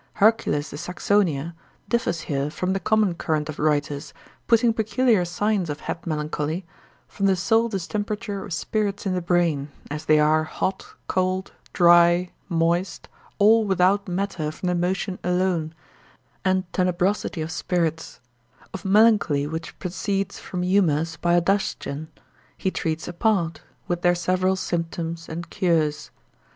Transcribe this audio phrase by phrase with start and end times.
[0.15, 1.53] Hercules de Saxonia
[1.87, 4.15] differs here from the common current of writers,
[4.47, 6.65] putting peculiar signs of head melancholy,
[7.07, 12.31] from the sole distemperature of spirits in the brain, as they are hot, cold, dry,
[12.49, 15.71] moist, all without matter from the motion alone,
[16.43, 18.19] and tenebrosity of spirits;
[18.73, 22.07] of melancholy which proceeds from humours by adustion,
[22.57, 26.09] he treats apart, with their several symptoms and cures.